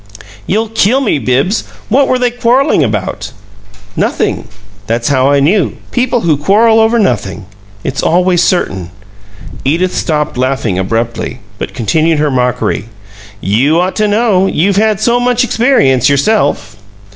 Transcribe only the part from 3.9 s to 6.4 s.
"Nothing. That's how I knew. People who